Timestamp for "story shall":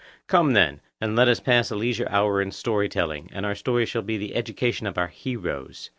3.53-4.01